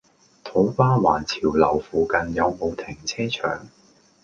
[0.43, 3.67] 土瓜灣潮樓附近有無停車場？